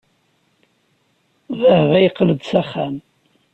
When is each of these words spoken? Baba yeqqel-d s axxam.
Baba 1.59 1.97
yeqqel-d 1.99 2.41
s 2.49 2.53
axxam. 2.61 2.95